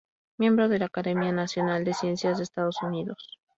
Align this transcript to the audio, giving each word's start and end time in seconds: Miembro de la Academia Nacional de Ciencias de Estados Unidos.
Miembro 0.39 0.67
de 0.67 0.79
la 0.79 0.87
Academia 0.87 1.31
Nacional 1.31 1.83
de 1.83 1.93
Ciencias 1.93 2.39
de 2.39 2.43
Estados 2.45 2.81
Unidos. 2.81 3.37